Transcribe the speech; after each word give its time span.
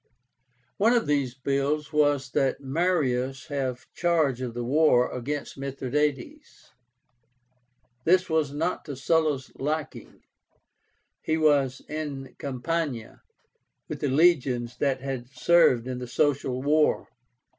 One 0.77 0.93
of 0.93 1.05
these 1.05 1.35
bills 1.35 1.93
was 1.93 2.31
that 2.31 2.59
Marius 2.59 3.45
have 3.49 3.85
charge 3.93 4.41
of 4.41 4.55
the 4.55 4.63
war 4.63 5.11
against 5.11 5.59
Mithradátes. 5.59 6.71
This 8.03 8.27
was 8.27 8.51
not 8.51 8.83
to 8.85 8.95
Sulla's 8.95 9.51
liking. 9.59 10.23
He 11.21 11.37
was 11.37 11.83
in 11.87 12.33
Campania 12.39 13.21
with 13.87 13.99
the 13.99 14.07
legions 14.09 14.77
that 14.77 15.01
had 15.01 15.29
served 15.29 15.85
in 15.87 15.99
the 15.99 16.07
Social 16.07 16.63
War. 16.63 17.07